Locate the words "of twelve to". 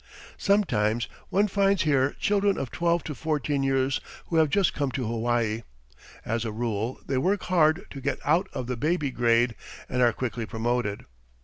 2.57-3.13